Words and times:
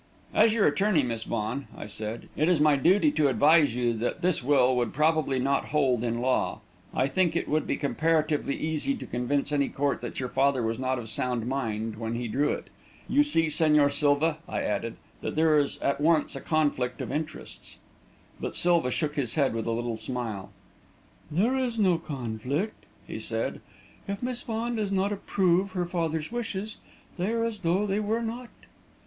"As 0.33 0.55
your 0.55 0.65
attorney, 0.65 1.03
Miss 1.03 1.25
Vaughan," 1.25 1.67
I 1.77 1.85
said, 1.85 2.27
"it 2.35 2.49
is 2.49 2.59
my 2.59 2.75
duty 2.75 3.11
to 3.11 3.27
advise 3.27 3.75
you 3.75 3.93
that 3.99 4.23
this 4.23 4.43
will 4.43 4.75
would 4.75 4.93
probably 4.93 5.37
not 5.37 5.65
hold 5.65 6.03
in 6.03 6.21
law. 6.21 6.61
I 6.91 7.05
think 7.05 7.35
it 7.35 7.47
would 7.47 7.67
be 7.67 7.77
comparatively 7.77 8.55
easy 8.57 8.95
to 8.95 9.05
convince 9.05 9.51
any 9.51 9.69
court 9.69 10.01
that 10.01 10.19
your 10.19 10.29
father 10.29 10.63
was 10.63 10.79
not 10.79 10.97
of 10.97 11.07
sound 11.07 11.45
mind 11.45 11.97
when 11.97 12.15
he 12.15 12.27
drew 12.27 12.49
it. 12.49 12.71
You 13.07 13.23
see, 13.23 13.45
Señor 13.45 13.91
Silva," 13.91 14.39
I 14.49 14.61
added, 14.63 14.95
"that 15.21 15.35
there 15.35 15.59
is 15.59 15.77
at 15.83 16.01
once 16.01 16.35
a 16.35 16.41
conflict 16.41 16.99
of 16.99 17.11
interests." 17.11 17.77
But 18.39 18.55
Silva 18.55 18.89
shook 18.89 19.15
his 19.15 19.35
head 19.35 19.53
with 19.53 19.67
a 19.67 19.71
little 19.71 19.97
smile. 19.97 20.49
"There 21.29 21.55
is 21.55 21.77
no 21.77 21.99
conflict," 21.99 22.87
he 23.05 23.19
said. 23.19 23.61
"If 24.07 24.23
Miss 24.23 24.41
Vaughan 24.41 24.77
does 24.77 24.91
not 24.91 25.11
approve 25.11 25.73
her 25.73 25.85
father's 25.85 26.31
wishes, 26.31 26.77
they 27.19 27.33
are 27.33 27.43
as 27.43 27.59
though 27.59 27.85
they 27.85 27.99
were 27.99 28.23
not!" 28.23 28.49